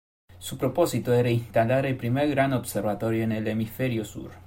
Su 0.39 0.57
propósito 0.57 1.13
era 1.13 1.29
instalar 1.29 1.85
el 1.85 1.95
primer 1.95 2.27
gran 2.27 2.53
observatorio 2.53 3.21
en 3.23 3.33
el 3.33 3.47
hemisferio 3.47 4.03
Sur. 4.03 4.31